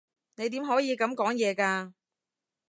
[0.35, 1.93] 你點可以噉講嘢㗎？